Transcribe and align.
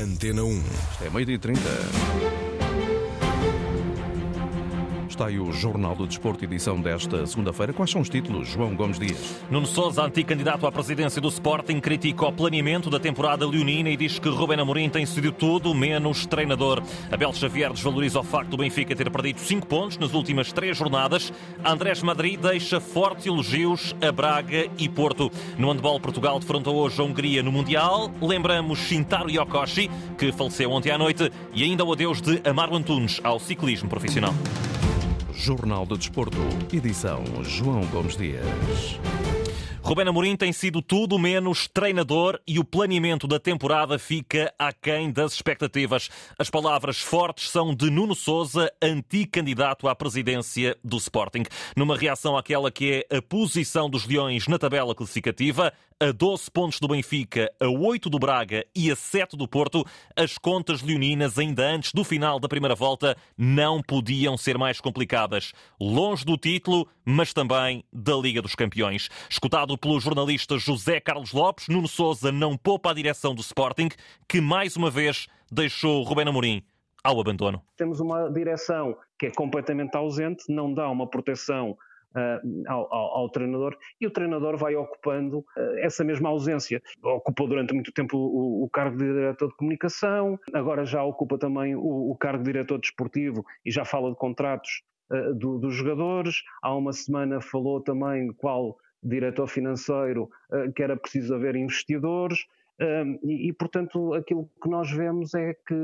Antena 0.00 0.44
1. 0.44 0.62
É 1.06 1.10
meio-dia 1.10 1.34
e 1.34 1.38
30. 1.38 1.60
Está 5.18 5.26
aí 5.26 5.40
o 5.40 5.50
Jornal 5.50 5.96
do 5.96 6.06
Desporto, 6.06 6.44
edição 6.44 6.80
desta 6.80 7.26
segunda-feira. 7.26 7.72
Quais 7.72 7.90
são 7.90 8.00
os 8.00 8.08
títulos, 8.08 8.46
João 8.46 8.76
Gomes 8.76 9.00
Dias? 9.00 9.42
Nuno 9.50 9.66
Sousa, 9.66 10.04
anticandidato 10.04 10.64
à 10.64 10.70
presidência 10.70 11.20
do 11.20 11.26
Sporting, 11.26 11.80
critica 11.80 12.26
o 12.26 12.32
planeamento 12.32 12.88
da 12.88 13.00
temporada 13.00 13.44
leonina 13.44 13.90
e 13.90 13.96
diz 13.96 14.20
que 14.20 14.28
Rubén 14.28 14.60
Amorim 14.60 14.88
tem 14.88 15.04
sido 15.04 15.32
tudo 15.32 15.74
menos 15.74 16.24
treinador. 16.24 16.80
Abel 17.10 17.32
Xavier 17.32 17.72
desvaloriza 17.72 18.20
o 18.20 18.22
facto 18.22 18.50
do 18.50 18.58
Benfica 18.58 18.94
ter 18.94 19.10
perdido 19.10 19.40
5 19.40 19.66
pontos 19.66 19.98
nas 19.98 20.14
últimas 20.14 20.52
três 20.52 20.76
jornadas. 20.78 21.32
Andrés 21.64 22.00
Madrid 22.00 22.38
deixa 22.38 22.78
fortes 22.78 23.26
elogios 23.26 23.96
a 24.00 24.12
Braga 24.12 24.70
e 24.78 24.88
Porto. 24.88 25.32
No 25.58 25.72
handball, 25.72 25.98
Portugal 25.98 26.38
defrontou 26.38 26.76
hoje 26.76 27.00
a 27.00 27.04
Hungria 27.04 27.42
no 27.42 27.50
Mundial. 27.50 28.08
Lembramos 28.22 28.78
Shintaro 28.78 29.28
Yokoshi, 29.28 29.90
que 30.16 30.30
faleceu 30.30 30.70
ontem 30.70 30.92
à 30.92 30.96
noite, 30.96 31.28
e 31.52 31.64
ainda 31.64 31.84
o 31.84 31.92
adeus 31.92 32.22
de 32.22 32.40
Amaro 32.48 32.76
Antunes 32.76 33.20
ao 33.24 33.40
ciclismo 33.40 33.88
profissional. 33.88 34.32
Jornal 35.38 35.86
do 35.86 35.96
Desporto, 35.96 36.36
edição 36.72 37.22
João 37.44 37.86
Gomes 37.86 38.16
Dias. 38.16 38.98
Rubén 39.80 40.08
Amorim 40.08 40.36
tem 40.36 40.52
sido 40.52 40.82
tudo 40.82 41.16
menos 41.16 41.68
treinador 41.68 42.40
e 42.46 42.58
o 42.58 42.64
planeamento 42.64 43.26
da 43.28 43.38
temporada 43.38 43.98
fica 43.98 44.52
aquém 44.58 45.10
das 45.12 45.32
expectativas. 45.32 46.10
As 46.36 46.50
palavras 46.50 46.98
fortes 46.98 47.48
são 47.48 47.74
de 47.74 47.88
Nuno 47.88 48.14
Sousa, 48.14 48.70
anticandidato 48.82 49.88
à 49.88 49.94
presidência 49.94 50.76
do 50.82 50.96
Sporting. 50.96 51.44
Numa 51.76 51.96
reação 51.96 52.36
àquela 52.36 52.70
que 52.70 53.06
é 53.08 53.16
a 53.16 53.22
posição 53.22 53.88
dos 53.88 54.06
Leões 54.06 54.48
na 54.48 54.58
tabela 54.58 54.94
classificativa, 54.94 55.72
a 56.00 56.12
12 56.12 56.50
pontos 56.52 56.78
do 56.78 56.86
Benfica, 56.86 57.52
a 57.60 57.68
8 57.68 58.08
do 58.08 58.20
Braga 58.20 58.64
e 58.74 58.90
a 58.90 58.94
7 58.94 59.36
do 59.36 59.48
Porto, 59.48 59.84
as 60.14 60.38
contas 60.38 60.80
leoninas, 60.80 61.36
ainda 61.36 61.64
antes 61.64 61.92
do 61.92 62.04
final 62.04 62.38
da 62.38 62.48
primeira 62.48 62.74
volta, 62.74 63.16
não 63.36 63.82
podiam 63.82 64.36
ser 64.36 64.56
mais 64.56 64.80
complicadas. 64.80 65.52
Longe 65.80 66.24
do 66.24 66.36
título, 66.36 66.88
mas 67.04 67.32
também 67.32 67.84
da 67.92 68.14
Liga 68.14 68.40
dos 68.40 68.54
Campeões. 68.54 69.08
Escutado 69.28 69.76
pelo 69.76 69.98
jornalista 69.98 70.56
José 70.56 71.00
Carlos 71.00 71.32
Lopes, 71.32 71.66
Nuno 71.66 71.88
Souza 71.88 72.30
não 72.30 72.56
poupa 72.56 72.92
a 72.92 72.94
direção 72.94 73.34
do 73.34 73.40
Sporting, 73.40 73.88
que 74.28 74.40
mais 74.40 74.76
uma 74.76 74.90
vez 74.90 75.26
deixou 75.50 76.04
Rubén 76.04 76.28
Amorim 76.28 76.62
ao 77.02 77.20
abandono. 77.20 77.60
Temos 77.76 77.98
uma 77.98 78.28
direção 78.30 78.96
que 79.18 79.26
é 79.26 79.30
completamente 79.30 79.96
ausente, 79.96 80.44
não 80.48 80.72
dá 80.72 80.88
uma 80.88 81.08
proteção 81.08 81.76
Uh, 82.16 82.64
ao, 82.66 82.92
ao, 82.92 83.16
ao, 83.18 83.28
treinador 83.28 83.76
e 84.00 84.06
o 84.06 84.10
treinador 84.10 84.56
vai 84.56 84.74
ocupando 84.74 85.40
uh, 85.40 85.78
essa 85.78 86.02
mesma 86.02 86.30
ausência. 86.30 86.82
Ocupou 87.02 87.46
durante 87.46 87.74
muito 87.74 87.92
tempo 87.92 88.16
o, 88.16 88.64
o, 88.64 88.70
cargo 88.70 88.96
de 88.96 89.04
diretor 89.04 89.48
de 89.48 89.56
comunicação, 89.56 90.38
agora 90.54 90.86
já 90.86 91.04
ocupa 91.04 91.36
também 91.36 91.76
o, 91.76 92.10
o 92.10 92.16
cargo 92.16 92.42
de 92.42 92.50
diretor 92.50 92.80
desportivo 92.80 93.44
e 93.62 93.70
já 93.70 93.84
fala 93.84 94.10
de 94.10 94.16
contratos 94.16 94.82
uh, 95.12 95.34
do, 95.34 95.58
dos 95.58 95.74
jogadores. 95.74 96.36
Há 96.62 96.74
uma 96.74 96.94
semana 96.94 97.42
falou 97.42 97.82
também 97.82 98.32
qual 98.38 98.78
diretor 99.02 99.46
financeiro 99.46 100.28
que 100.74 100.82
era 100.82 100.96
preciso 100.96 101.32
haver 101.34 101.54
investidores. 101.54 102.40
Um, 102.80 103.18
e, 103.24 103.48
e, 103.48 103.52
portanto, 103.52 104.14
aquilo 104.14 104.48
que 104.62 104.68
nós 104.68 104.90
vemos 104.90 105.34
é 105.34 105.52
que, 105.52 105.74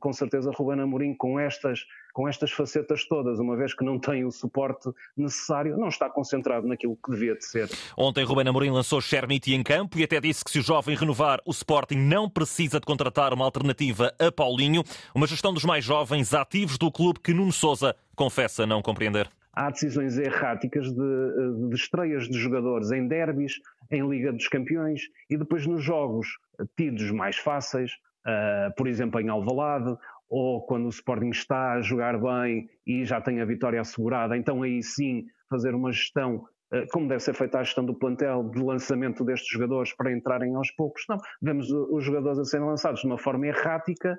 com 0.00 0.12
certeza, 0.12 0.50
Ruben 0.50 0.80
Amorim, 0.80 1.14
com 1.14 1.38
estas, 1.38 1.86
com 2.12 2.28
estas 2.28 2.50
facetas 2.50 3.06
todas, 3.06 3.38
uma 3.38 3.56
vez 3.56 3.72
que 3.72 3.84
não 3.84 4.00
tem 4.00 4.24
o 4.24 4.32
suporte 4.32 4.90
necessário, 5.16 5.76
não 5.76 5.88
está 5.88 6.10
concentrado 6.10 6.66
naquilo 6.66 6.96
que 6.96 7.12
devia 7.12 7.36
de 7.36 7.44
ser. 7.44 7.70
Ontem, 7.96 8.24
Ruben 8.24 8.48
Amorim 8.48 8.70
lançou 8.70 9.00
Chermiti 9.00 9.54
em 9.54 9.62
campo 9.62 9.96
e 9.98 10.02
até 10.02 10.20
disse 10.20 10.44
que 10.44 10.50
se 10.50 10.58
o 10.58 10.62
jovem 10.62 10.96
renovar, 10.96 11.40
o 11.46 11.52
Sporting 11.52 11.98
não 11.98 12.28
precisa 12.28 12.80
de 12.80 12.86
contratar 12.86 13.32
uma 13.32 13.44
alternativa 13.44 14.12
a 14.18 14.32
Paulinho, 14.32 14.82
uma 15.14 15.28
gestão 15.28 15.54
dos 15.54 15.64
mais 15.64 15.84
jovens 15.84 16.34
ativos 16.34 16.76
do 16.76 16.90
clube 16.90 17.20
que 17.20 17.32
Nuno 17.32 17.52
Sousa 17.52 17.94
confessa 18.16 18.66
não 18.66 18.82
compreender 18.82 19.30
há 19.52 19.70
decisões 19.70 20.18
erráticas 20.18 20.92
de, 20.92 21.68
de 21.68 21.74
estreias 21.74 22.28
de 22.28 22.38
jogadores 22.38 22.90
em 22.92 23.06
derbys, 23.06 23.54
em 23.90 24.08
Liga 24.08 24.32
dos 24.32 24.48
Campeões 24.48 25.02
e 25.28 25.36
depois 25.36 25.66
nos 25.66 25.82
jogos 25.82 26.28
tidos 26.76 27.10
mais 27.10 27.36
fáceis, 27.36 27.90
uh, 28.26 28.74
por 28.76 28.86
exemplo 28.86 29.20
em 29.20 29.28
Alvalade, 29.28 29.96
ou 30.28 30.64
quando 30.64 30.86
o 30.86 30.90
Sporting 30.90 31.30
está 31.30 31.72
a 31.72 31.82
jogar 31.82 32.18
bem 32.20 32.68
e 32.86 33.04
já 33.04 33.20
tem 33.20 33.40
a 33.40 33.44
vitória 33.44 33.80
assegurada, 33.80 34.36
então 34.36 34.62
aí 34.62 34.82
sim 34.82 35.24
fazer 35.48 35.74
uma 35.74 35.90
gestão 35.90 36.44
uh, 36.72 36.86
como 36.92 37.08
deve 37.08 37.20
ser 37.20 37.34
feita 37.34 37.58
a 37.58 37.64
gestão 37.64 37.84
do 37.84 37.94
plantel 37.94 38.48
de 38.50 38.62
lançamento 38.62 39.24
destes 39.24 39.48
jogadores 39.48 39.92
para 39.96 40.12
entrarem 40.12 40.54
aos 40.54 40.70
poucos. 40.72 41.02
Não, 41.08 41.18
vemos 41.42 41.70
os 41.70 42.04
jogadores 42.04 42.38
a 42.38 42.44
serem 42.44 42.66
lançados 42.66 43.00
de 43.00 43.06
uma 43.06 43.18
forma 43.18 43.46
errática, 43.46 44.16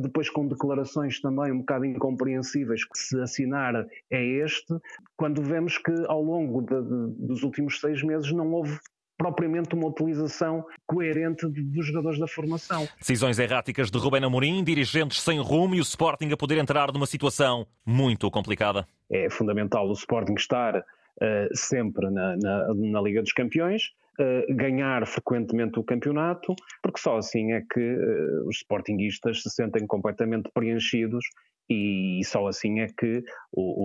depois 0.00 0.28
com 0.28 0.46
declarações 0.46 1.20
também 1.20 1.52
um 1.52 1.60
bocado 1.60 1.84
incompreensíveis, 1.84 2.84
que 2.84 2.98
se 2.98 3.20
assinar 3.20 3.86
é 4.10 4.22
este, 4.22 4.74
quando 5.16 5.42
vemos 5.42 5.78
que 5.78 5.92
ao 6.06 6.22
longo 6.22 6.62
de, 6.62 6.82
de, 6.82 7.26
dos 7.26 7.42
últimos 7.42 7.80
seis 7.80 8.02
meses 8.02 8.30
não 8.32 8.50
houve 8.52 8.78
propriamente 9.20 9.74
uma 9.74 9.86
utilização 9.86 10.64
coerente 10.86 11.46
dos 11.46 11.86
jogadores 11.86 12.18
da 12.18 12.26
formação. 12.26 12.88
Decisões 12.98 13.38
erráticas 13.38 13.90
de 13.90 13.98
Rubén 13.98 14.24
Amorim, 14.24 14.64
dirigentes 14.64 15.20
sem 15.20 15.38
rumo 15.38 15.74
e 15.74 15.78
o 15.78 15.82
Sporting 15.82 16.30
a 16.32 16.36
poder 16.38 16.56
entrar 16.56 16.90
numa 16.90 17.04
situação 17.04 17.66
muito 17.84 18.30
complicada. 18.30 18.88
É 19.10 19.28
fundamental 19.28 19.86
o 19.86 19.92
Sporting 19.92 20.32
estar 20.38 20.78
uh, 20.78 20.84
sempre 21.52 22.08
na, 22.08 22.34
na, 22.38 22.74
na 22.74 23.00
Liga 23.02 23.20
dos 23.20 23.34
Campeões, 23.34 23.92
ganhar 24.50 25.06
frequentemente 25.06 25.78
o 25.78 25.84
campeonato, 25.84 26.54
porque 26.82 27.00
só 27.00 27.18
assim 27.18 27.52
é 27.52 27.62
que 27.72 27.80
uh, 27.80 28.48
os 28.48 28.58
sportinguistas 28.58 29.42
se 29.42 29.50
sentem 29.50 29.86
completamente 29.86 30.50
preenchidos 30.52 31.24
e 31.68 32.20
só 32.24 32.48
assim 32.48 32.80
é 32.80 32.88
que 32.88 33.22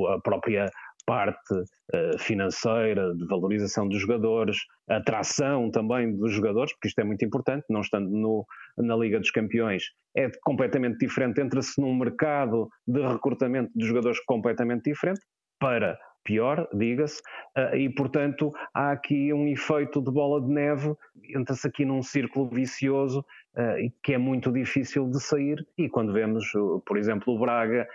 a 0.10 0.20
própria 0.22 0.70
parte 1.06 1.54
uh, 1.54 2.18
financeira, 2.18 3.14
de 3.14 3.28
valorização 3.28 3.88
dos 3.88 4.02
jogadores, 4.02 4.58
atração 4.90 5.70
também 5.70 6.16
dos 6.16 6.34
jogadores, 6.34 6.74
porque 6.74 6.88
isto 6.88 7.00
é 7.00 7.04
muito 7.04 7.24
importante, 7.24 7.66
não 7.70 7.82
estando 7.82 8.10
no, 8.10 8.46
na 8.78 8.96
Liga 8.96 9.20
dos 9.20 9.30
Campeões, 9.30 9.84
é 10.18 10.30
completamente 10.44 10.98
diferente, 10.98 11.40
entra-se 11.40 11.80
num 11.80 11.96
mercado 11.96 12.68
de 12.88 13.02
recrutamento 13.02 13.72
de 13.76 13.86
jogadores 13.86 14.20
completamente 14.26 14.86
diferente, 14.86 15.22
para 15.60 15.98
pior, 16.26 16.68
diga-se, 16.74 17.22
uh, 17.56 17.76
e 17.76 17.88
portanto 17.90 18.52
há 18.74 18.92
aqui 18.92 19.32
um 19.32 19.48
efeito 19.48 20.02
de 20.02 20.12
bola 20.12 20.42
de 20.42 20.52
neve, 20.52 20.94
entra-se 21.34 21.66
aqui 21.66 21.86
num 21.86 22.02
círculo 22.02 22.50
vicioso 22.50 23.20
uh, 23.20 23.94
que 24.04 24.14
é 24.14 24.18
muito 24.18 24.52
difícil 24.52 25.10
de 25.10 25.22
sair, 25.22 25.66
e 25.78 25.88
quando 25.88 26.12
vemos, 26.12 26.46
por 26.86 26.98
exemplo, 26.98 27.34
o 27.34 27.40
Braga 27.40 27.88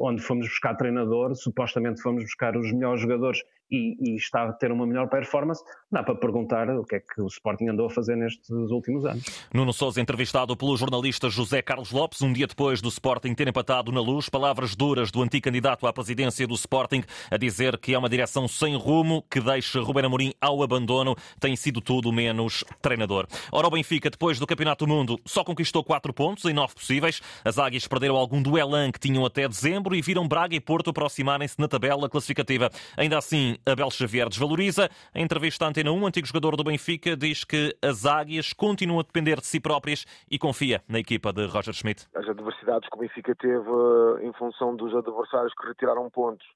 onde 0.00 0.22
fomos 0.22 0.46
buscar 0.46 0.74
treinador, 0.74 1.34
supostamente 1.34 2.00
fomos 2.00 2.22
buscar 2.22 2.56
os 2.56 2.72
melhores 2.72 3.00
jogadores 3.00 3.42
e, 3.70 3.96
e, 4.00 4.16
está 4.16 4.44
a 4.44 4.52
ter 4.52 4.72
uma 4.72 4.86
melhor 4.86 5.08
performance, 5.08 5.62
dá 5.92 6.02
para 6.02 6.14
perguntar 6.14 6.68
o 6.70 6.84
que 6.84 6.96
é 6.96 7.00
que 7.00 7.20
o 7.20 7.26
Sporting 7.26 7.68
andou 7.68 7.86
a 7.86 7.90
fazer 7.90 8.16
nestes 8.16 8.48
últimos 8.48 9.04
anos. 9.04 9.24
Nuno 9.52 9.72
Sousa, 9.72 10.00
entrevistado 10.00 10.56
pelo 10.56 10.76
jornalista 10.76 11.28
José 11.28 11.60
Carlos 11.60 11.92
Lopes, 11.92 12.22
um 12.22 12.32
dia 12.32 12.46
depois 12.46 12.80
do 12.80 12.88
Sporting 12.88 13.34
ter 13.34 13.46
empatado 13.46 13.92
na 13.92 14.00
luz, 14.00 14.28
palavras 14.28 14.74
duras 14.74 15.10
do 15.10 15.22
antigo 15.22 15.44
candidato 15.44 15.86
à 15.86 15.92
presidência 15.92 16.46
do 16.46 16.54
Sporting, 16.54 17.02
a 17.30 17.36
dizer 17.36 17.76
que 17.78 17.92
é 17.94 17.98
uma 17.98 18.08
direção 18.08 18.48
sem 18.48 18.74
rumo, 18.74 19.22
que 19.30 19.40
deixa 19.40 19.80
Ruben 19.80 20.06
Amorim 20.06 20.32
ao 20.40 20.62
abandono, 20.62 21.14
tem 21.38 21.54
sido 21.54 21.80
tudo 21.80 22.12
menos 22.12 22.64
treinador. 22.80 23.26
Ora, 23.52 23.66
o 23.66 23.70
Benfica, 23.70 24.08
depois 24.08 24.38
do 24.38 24.46
Campeonato 24.46 24.86
do 24.86 24.88
Mundo, 24.88 25.18
só 25.26 25.44
conquistou 25.44 25.84
4 25.84 26.12
pontos 26.12 26.44
em 26.46 26.54
9 26.54 26.74
possíveis. 26.74 27.20
As 27.44 27.58
Águias 27.58 27.86
perderam 27.86 28.16
algum 28.16 28.40
duelan 28.40 28.90
que 28.90 29.00
tinham 29.00 29.26
até 29.26 29.47
dezembro 29.48 29.94
e 29.94 30.02
viram 30.02 30.28
Braga 30.28 30.54
e 30.54 30.60
Porto 30.60 30.90
aproximarem-se 30.90 31.58
na 31.58 31.66
tabela 31.66 32.08
classificativa. 32.08 32.70
Ainda 32.96 33.18
assim, 33.18 33.56
Abel 33.66 33.90
Xavier 33.90 34.28
desvaloriza. 34.28 34.88
Em 35.14 35.24
entrevista 35.24 35.64
à 35.64 35.68
Antena 35.68 35.90
1, 35.90 36.02
o 36.02 36.06
antigo 36.06 36.26
jogador 36.26 36.56
do 36.56 36.64
Benfica 36.64 37.16
diz 37.16 37.44
que 37.44 37.76
as 37.82 38.06
águias 38.06 38.52
continuam 38.52 39.00
a 39.00 39.02
depender 39.02 39.40
de 39.40 39.46
si 39.46 39.60
próprias 39.60 40.04
e 40.30 40.38
confia 40.38 40.82
na 40.88 40.98
equipa 40.98 41.32
de 41.32 41.46
Roger 41.46 41.74
Schmidt. 41.74 42.06
As 42.14 42.28
adversidades 42.28 42.88
que 42.88 42.96
o 42.96 43.00
Benfica 43.00 43.34
teve 43.34 43.68
eh, 43.68 44.26
em 44.26 44.32
função 44.34 44.76
dos 44.76 44.94
adversários 44.94 45.52
que 45.54 45.66
retiraram 45.66 46.08
pontos 46.10 46.46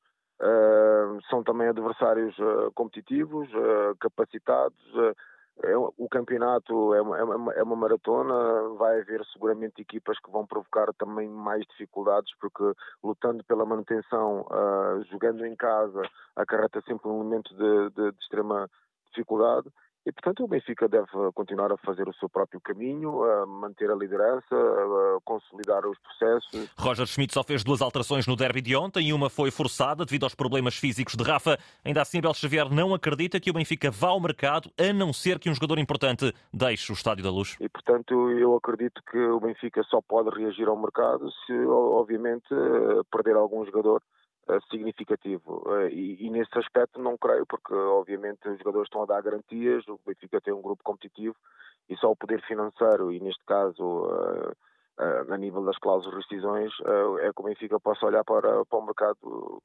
uh, 0.41 1.21
são 1.31 1.43
também 1.43 1.69
adversários 1.69 2.37
uh, 2.39 2.71
competitivos, 2.75 3.49
capacitados 4.01 4.77
é, 5.63 5.77
o 5.77 6.09
campeonato 6.11 6.95
é 6.95 7.03
uma, 7.03 7.19
é, 7.19 7.23
uma, 7.23 7.53
é 7.53 7.63
uma, 7.63 7.77
maratona, 7.77 8.35
vai 8.79 9.01
haver 9.01 9.25
seguramente 9.33 9.83
equipas 9.83 10.19
que 10.19 10.31
vão 10.31 10.47
provocar 10.47 10.93
também 10.95 11.29
mais 11.29 11.65
dificuldades, 11.67 12.33
porque 12.41 12.73
lutando 13.03 13.45
pela 13.45 13.67
manutenção, 13.67 14.43
uh, 14.43 15.05
jogando 15.11 15.45
em 15.45 15.55
casa, 15.55 16.03
acarreta 16.35 16.81
sempre 16.83 17.09
um 17.09 17.21
elemento 17.21 17.55
de, 17.55 17.91
de, 17.91 18.13
de 18.13 18.19
extrema 18.19 18.69
dificuldade 19.11 19.69
e, 20.05 20.13
portanto, 20.13 20.45
o 20.45 20.49
Benfica 20.49 20.89
deve 20.89 21.07
continuar 21.35 21.73
a 21.73 21.77
fazer 21.77 22.09
o 22.09 22.15
seu 22.15 22.29
próprio 22.29 22.61
caminho, 22.61 23.23
a 23.23 23.47
manter 23.47 23.91
a 23.91 23.95
liderança, 23.95 24.55
a 24.55 25.19
consolidar 25.25 25.87
os 25.87 25.99
processos. 25.99 26.69
Roger 26.79 27.07
Schmidt 27.07 27.33
só 27.33 27.43
fez 27.43 27.63
duas 27.63 27.81
alterações 27.81 28.27
no 28.27 28.37
derby 28.37 28.61
de 28.61 28.75
ontem 28.75 29.09
e 29.09 29.13
uma 29.13 29.31
foi 29.31 29.51
forçada 29.51 30.05
devido 30.05 30.25
aos 30.25 30.35
problemas 30.35 30.77
físicos 30.77 31.15
de 31.15 31.23
Rafa. 31.23 31.59
Ainda 31.85 32.03
assim, 32.03 32.19
Abel 32.19 32.35
Xavier 32.35 32.69
não 32.69 32.95
acredita 32.95 33.39
que 33.39 33.51
o 33.51 33.55
Benfica 33.55 33.91
vá 33.91 34.09
ao 34.09 34.21
mercado, 34.21 34.71
a 34.79 34.93
não 34.93 35.13
ser 35.13 35.39
que 35.39 35.49
um 35.49 35.55
jogador 35.55 35.79
importante 35.79 36.33
deixe 36.53 36.91
o 36.91 36.95
Estádio 36.95 37.23
da 37.23 37.31
Luz. 37.31 37.57
E, 37.61 37.69
portanto, 37.69 38.31
eu 38.33 38.57
acredito 38.57 39.01
que 39.11 39.19
o 39.19 39.41
Benfica 39.41 39.83
só 39.85 40.01
pode 40.01 40.31
reagir 40.31 40.69
ao 40.69 40.77
mercado 40.77 41.31
se, 41.47 41.53
obviamente, 41.67 42.49
perder 43.11 43.37
algum 43.37 43.65
jogador 43.65 44.03
significativo. 44.71 45.63
Eh, 45.79 45.91
e, 45.91 46.27
e, 46.27 46.31
nesse 46.31 46.57
aspecto 46.59 47.01
não 47.01 47.17
creio, 47.17 47.47
porque 47.47 47.75
obviamente 47.75 48.49
os 48.49 48.59
jogadores 48.59 48.87
estão 48.87 49.03
a 49.03 49.07
dar 49.07 49.23
garantias, 49.23 49.87
o 49.89 49.99
Benfica 50.07 50.41
tem 50.41 50.53
um 50.53 50.63
grupo 50.63 50.83
competitivo 50.83 51.37
e 51.89 51.97
só 51.97 52.11
o 52.11 52.17
poder 52.17 52.43
financeiro, 52.43 53.13
e 53.13 53.21
neste 53.21 53.45
caso 53.45 54.09
eh, 54.99 55.25
a 55.31 55.37
nível 55.37 55.65
das 55.65 55.79
cláusulas 55.79 56.15
de 56.15 56.23
rescisões, 56.23 56.73
é 57.21 57.33
que 57.33 57.41
o 57.41 57.45
Benfica 57.45 57.81
possa 57.81 58.07
olhar 58.07 58.25
para, 58.25 58.65
para 58.65 58.79
o 58.79 58.87
mercado 58.87 59.63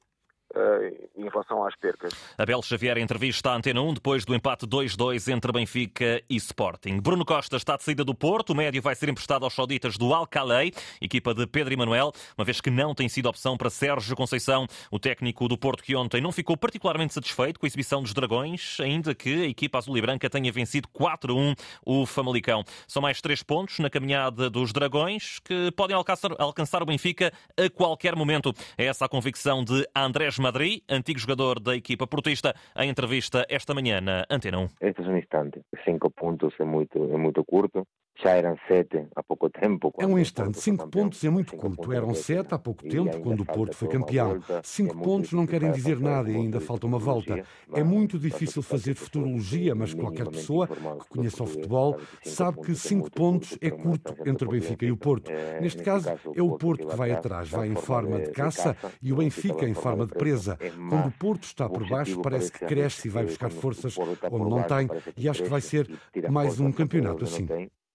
em 1.15 1.29
relação 1.29 1.65
às 1.65 1.75
percas. 1.75 2.13
Abel 2.38 2.61
Xavier 2.61 2.97
entrevista 2.97 3.51
à 3.51 3.55
Antena 3.55 3.81
1 3.81 3.95
depois 3.95 4.25
do 4.25 4.33
empate 4.33 4.65
2-2 4.65 5.31
entre 5.31 5.51
Benfica 5.51 6.21
e 6.29 6.35
Sporting. 6.35 6.99
Bruno 6.99 7.25
Costa 7.25 7.57
está 7.57 7.75
de 7.75 7.83
saída 7.83 8.03
do 8.03 8.15
Porto, 8.15 8.51
o 8.51 8.55
médio 8.55 8.81
vai 8.81 8.95
ser 8.95 9.09
emprestado 9.09 9.44
aos 9.44 9.53
sauditas 9.53 9.97
do 9.97 10.13
Alcalei, 10.13 10.73
equipa 11.01 11.33
de 11.33 11.45
Pedro 11.45 11.73
Emanuel, 11.73 12.11
uma 12.38 12.45
vez 12.45 12.61
que 12.61 12.69
não 12.69 12.95
tem 12.95 13.09
sido 13.09 13.27
opção 13.27 13.57
para 13.57 13.69
Sérgio 13.69 14.15
Conceição, 14.15 14.67
o 14.89 14.99
técnico 14.99 15.47
do 15.47 15.57
Porto 15.57 15.83
que 15.83 15.95
ontem 15.95 16.21
não 16.21 16.31
ficou 16.31 16.55
particularmente 16.55 17.13
satisfeito 17.13 17.59
com 17.59 17.65
a 17.65 17.67
exibição 17.67 18.01
dos 18.01 18.13
Dragões, 18.13 18.77
ainda 18.79 19.13
que 19.13 19.44
a 19.44 19.47
equipa 19.47 19.77
azul 19.77 19.97
e 19.97 20.01
branca 20.01 20.29
tenha 20.29 20.51
vencido 20.51 20.88
4-1 20.89 21.55
o 21.85 22.05
Famalicão. 22.05 22.63
São 22.88 23.01
mais 23.01 23.21
três 23.21 23.44
pontos 23.44 23.79
na 23.79 23.89
caminhada 23.89 24.49
dos 24.49 24.71
Dragões 24.71 25.39
que 25.39 25.71
podem 25.71 25.95
alcançar, 25.95 26.31
alcançar 26.39 26.81
o 26.81 26.85
Benfica 26.85 27.31
a 27.57 27.69
qualquer 27.69 28.15
momento. 28.15 28.53
É 28.77 28.85
essa 28.85 29.05
a 29.05 29.09
convicção 29.09 29.63
de 29.63 29.88
Andrés 29.95 30.38
Madrid, 30.47 30.81
antigo 30.89 31.19
jogador 31.19 31.59
da 31.59 31.75
equipa 31.75 32.07
portista, 32.07 32.53
em 32.77 32.89
entrevista 32.89 33.45
esta 33.49 33.73
manhã 33.73 33.99
na 33.99 34.23
Antena 34.29 34.59
1. 34.59 34.69
Este 34.79 35.01
é 35.01 35.05
um 35.05 35.17
instante. 35.17 35.61
Cinco 35.83 36.09
pontos 36.09 36.53
é 36.59 36.63
muito, 36.63 36.97
é 37.13 37.17
muito 37.17 37.44
curto 37.44 37.85
já 38.22 38.31
eram 38.31 38.58
sete 38.68 39.06
há 39.16 39.22
pouco 39.22 39.50
tempo. 39.50 39.94
É 39.98 40.06
um 40.06 40.18
instante, 40.18 40.60
cinco 40.60 40.88
pontos 40.88 41.24
é 41.24 41.30
muito 41.30 41.56
curto. 41.56 41.92
Eram 41.92 42.14
sete 42.14 42.54
há 42.54 42.60
pouco 42.60 42.84
tempo, 42.88 43.19
quando 43.22 43.42
o 43.42 43.46
Porto 43.46 43.75
foi 43.75 43.88
campeão. 43.88 44.40
Cinco 44.64 44.98
pontos 44.98 45.31
não 45.34 45.46
querem 45.46 45.72
dizer 45.72 46.00
nada 46.00 46.30
e 46.31 46.36
ainda 46.36 46.60
falta 46.60 46.88
uma 46.88 47.00
volta. 47.00 47.44
É 47.74 47.84
muito 47.84 48.18
difícil 48.18 48.62
fazer 48.62 48.96
futurologia, 48.96 49.75
mas 49.75 49.94
qualquer 49.94 50.28
pessoa 50.28 50.68
que 50.68 51.10
conheça 51.10 51.44
o 51.44 51.48
futebol 51.48 52.00
sabe 52.24 52.62
que 52.62 52.75
cinco 52.75 53.12
pontos 53.12 53.58
é 53.62 53.69
curto 53.69 54.16
entre 54.25 54.48
o 54.48 54.52
Benfica 54.52 54.86
e 54.86 54.92
o 54.92 54.98
Porto. 54.98 55.31
Neste 55.62 55.84
caso, 55.84 56.10
é 56.36 56.42
o 56.42 56.58
Porto 56.58 56.88
que 56.88 56.96
vai 56.96 57.12
atrás, 57.12 57.50
vai 57.50 57.68
em 57.68 57.75
forma 57.75 58.19
de 58.19 58.31
caça 58.31 58.75
e 59.02 59.14
o 59.14 59.18
Benfica 59.18 59.68
em 59.68 59.74
forma 59.74 60.06
de 60.06 60.14
presa. 60.14 60.58
Quando 60.90 61.08
o 61.08 61.12
Porto 61.12 61.44
está 61.44 61.69
por 61.69 61.88
baixo, 61.88 62.22
parece 62.22 62.52
que 62.52 62.66
cresce 62.66 63.08
e 63.08 63.12
vai 63.12 63.25
buscar 63.25 63.52
forças 63.52 63.96
onde 63.98 64.50
não 64.50 64.64
tem, 64.64 64.90
e 65.16 65.30
acho 65.30 65.44
que 65.44 65.50
vai 65.50 65.62
ser 65.62 65.90
mais 66.30 66.60
um 66.60 66.72
campeonato 66.72 67.24
assim 67.24 67.48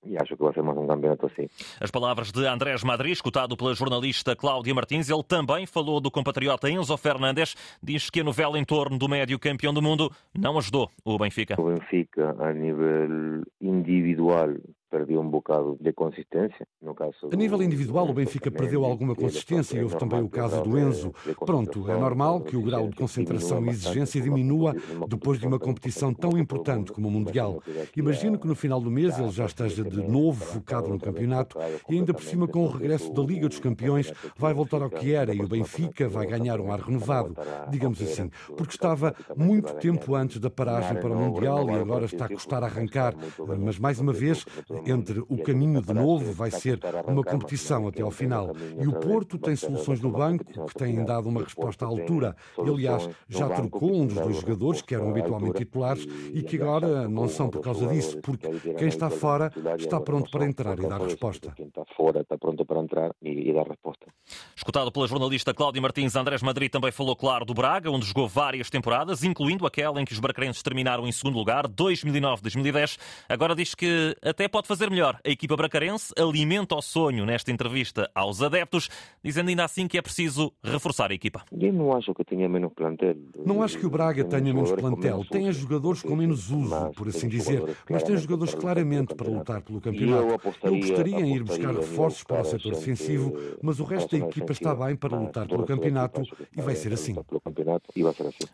e 0.05 0.17
acho 0.17 0.37
que 0.37 0.43
vai 0.43 0.53
ser 0.53 0.63
mais 0.63 0.77
um 0.77 0.87
campeonato 0.87 1.27
assim. 1.27 1.49
As 1.81 1.91
palavras 1.91 2.33
de 2.33 2.47
Andrés 2.47 2.83
Madrid, 2.83 3.13
escutado 3.13 3.57
pela 3.57 3.75
jornalista 3.75 4.35
Cláudia 4.35 4.75
Martins, 4.75 5.09
ele 5.09 5.23
também 5.23 5.67
falou 5.67 6.01
do 6.01 6.11
compatriota 6.11 6.69
Enzo 6.69 6.97
Fernandes, 6.97 7.55
diz 7.83 8.11
que 8.11 8.21
a 8.21 8.25
novela 8.25 8.59
em 8.59 8.65
torno 8.65 8.99
do 8.99 9.09
médio 9.09 9.39
campeão 9.39 9.73
do 9.73 9.83
mundo 9.83 10.11
não 10.37 10.59
ajudou 10.59 10.91
o 11.05 11.19
Benfica. 11.19 11.61
O 11.61 11.69
Benfica, 11.69 12.35
a 12.39 12.53
nível 12.53 13.43
individual, 13.61 14.49
perdeu 14.93 15.23
um 15.23 15.29
bocado 15.29 15.79
de 15.81 15.91
consistência. 15.91 16.69
No 16.83 16.95
caso 16.95 17.31
a 17.33 17.35
nível 17.35 17.63
individual, 17.63 18.11
o 18.11 18.13
Benfica 18.13 18.51
perdeu 18.51 18.85
alguma 18.85 19.15
consistência 19.15 19.79
e 19.79 19.83
houve 19.83 19.97
também 19.97 20.21
o 20.21 20.29
caso 20.29 20.63
do 20.63 20.79
Enzo. 20.79 21.15
Pronto, 21.47 21.91
é 21.91 21.99
normal 21.99 22.43
que 22.43 22.59
o 22.59 22.61
grau 22.61 22.87
de 22.89 22.95
concentração 22.95 23.65
e 23.65 23.71
exigência 23.71 24.21
diminua 24.21 24.77
depois 25.09 25.41
de 25.41 25.47
uma 25.47 25.59
competição 25.59 26.13
tão 26.13 26.37
importante 26.37 26.93
como 26.93 27.09
o 27.09 27.11
Mundial. 27.11 27.63
Imagino 27.97 28.39
que 28.39 28.47
no 28.47 28.55
final 28.55 28.83
do 28.83 28.91
mês 28.91 29.19
ele 29.19 29.31
já 29.31 29.47
esteja 29.47 29.83
de 29.83 30.07
novo 30.07 30.45
focado 30.45 30.91
no 30.91 31.01
campeonato 31.01 31.57
e 31.89 31.95
ainda 31.95 32.13
por 32.13 32.23
cima 32.23 32.47
com 32.47 32.67
o 32.67 32.69
regresso 32.69 33.11
da 33.15 33.23
Liga 33.23 33.49
dos 33.49 33.59
Campeões 33.59 34.13
vai 34.37 34.53
voltar 34.53 34.83
ao 34.83 34.91
que 34.91 35.15
era 35.15 35.35
e 35.35 35.41
o 35.41 35.49
Benfica 35.49 36.07
vai 36.07 36.27
ganhar 36.27 36.61
um 36.61 36.71
ar 36.71 36.81
renovado, 36.81 37.35
digamos 37.71 38.03
assim, 38.03 38.31
porque 38.59 38.75
estava 38.75 39.15
muito 39.35 39.73
tempo 39.77 40.15
antes 40.15 40.39
da 40.39 40.51
paragem 40.51 41.01
para 41.01 41.11
o 41.11 41.17
Mundial 41.17 41.71
e 41.71 41.75
agora 41.77 42.05
está 42.05 42.27
a 42.27 42.29
custar 42.29 42.63
arrancar. 42.63 43.15
Mas 43.59 43.79
mais 43.79 43.99
uma 43.99 44.13
vez, 44.13 44.45
entre 44.87 45.21
o 45.21 45.43
caminho 45.43 45.81
de 45.81 45.93
novo 45.93 46.33
vai 46.33 46.51
ser 46.51 46.81
uma 47.07 47.23
competição 47.23 47.87
até 47.89 48.03
ao 48.03 48.11
final. 48.11 48.51
E 48.81 48.87
o 48.87 48.93
Porto 48.93 49.39
tem 49.39 49.57
soluções 49.57 50.01
no 50.01 50.11
banco 50.11 50.45
que 50.45 50.75
têm 50.75 51.05
dado 51.05 51.29
uma 51.29 51.43
resposta 51.43 51.85
à 51.85 51.89
altura. 51.89 52.37
E, 52.65 52.69
aliás, 52.69 53.09
já 53.29 53.49
trocou 53.49 53.95
um 53.95 54.07
dos 54.07 54.17
dois 54.17 54.37
jogadores 54.37 54.83
que 54.83 54.95
eram 54.95 55.11
habitualmente 55.11 55.59
titulares 55.59 56.07
e 56.33 56.43
que 56.43 56.61
agora 56.61 57.09
não 57.09 57.29
são 57.29 57.49
por 57.49 57.61
causa 57.61 57.87
disso, 57.87 58.19
porque 58.21 58.49
quem 58.75 58.89
está 58.89 59.11
fora 59.11 59.53
está 59.79 60.01
pronto 60.01 60.31
para 60.31 60.45
entrar 60.47 60.79
e 60.79 60.87
dar 60.87 61.01
resposta. 61.01 61.53
Quem 61.57 61.67
está 61.67 61.85
fora 61.97 62.21
está 62.21 62.37
pronto 62.39 62.65
para 62.65 62.81
entrar 62.81 63.15
e 63.21 63.53
dar 63.53 63.67
resposta. 63.67 64.07
Escutado 64.57 64.93
pela 64.93 65.07
jornalista 65.07 65.53
Cláudia 65.53 65.83
Martins, 65.83 66.15
Andrés 66.15 66.43
Madrid 66.43 66.71
também 66.71 66.93
falou, 66.93 67.17
claro, 67.17 67.45
do 67.45 67.55
Braga, 67.55 67.91
onde 67.91 68.07
jogou 68.07 68.29
várias 68.29 68.71
temporadas, 68.71 69.25
incluindo 69.25 69.67
aquela 69.67 70.01
em 70.01 70.05
que 70.05 70.13
os 70.13 70.21
bracarenses 70.21 70.63
terminaram 70.63 71.07
em 71.07 71.13
segundo 71.13 71.37
lugar, 71.37 71.67
2009-2010. 71.69 72.99
Agora 73.29 73.55
diz 73.55 73.75
que 73.75 74.17
até 74.23 74.49
pode 74.49 74.69
fazer 74.73 74.89
melhor. 74.89 75.21
A 75.23 75.29
equipa 75.29 75.55
bracarense 75.55 76.15
alimenta 76.19 76.75
o 76.75 76.81
sonho 76.81 77.27
nesta 77.27 77.53
entrevista 77.53 78.11
aos 78.15 78.41
adeptos, 78.41 78.89
dizendo 79.23 79.51
ainda 79.51 79.65
assim 79.65 79.87
que 79.87 79.99
é 79.99 80.03
preciso 80.03 80.51
reforçar 80.65 81.11
a 81.11 81.15
equipa. 81.15 81.45
Eu 81.53 81.75
não 81.75 81.95
acho 81.95 82.15
que 82.15 82.25
tenha 82.25 82.49
menos 82.49 82.73
plantel. 82.73 83.15
Não 83.45 83.63
acho 83.63 83.79
que 83.79 83.85
o 83.85 83.91
Braga 83.91 84.25
tenha 84.25 84.55
menos 84.55 84.73
plantel. 84.73 85.27
Tem 85.31 85.53
jogadores 85.53 86.01
com 86.01 86.17
menos 86.17 86.51
uso, 86.51 86.91
por 86.97 87.07
assim 87.07 87.29
dizer, 87.29 87.63
mas 87.91 88.03
tem 88.03 88.17
jogadores 88.17 88.55
claramente 88.55 89.15
para 89.15 89.29
lutar 89.29 89.61
pelo 89.61 89.79
campeonato. 89.79 90.41
Eu 90.63 90.79
gostaria 90.79 91.21
em 91.21 91.37
ir 91.37 91.43
buscar 91.43 91.75
reforços 91.75 92.25
para 92.25 92.41
o 92.41 92.45
setor 92.47 92.73
defensivo, 92.73 93.37
mas 93.61 93.79
o 93.79 93.85
resto 93.85 94.19
da 94.19 94.27
equipa 94.27 94.53
está 94.53 94.75
bem 94.75 94.97
para 94.97 95.19
lutar 95.19 95.47
pelo 95.47 95.67
campeonato 95.67 96.23
e 96.57 96.63
vai 96.63 96.75
ser 96.75 96.95
assim. 96.95 97.15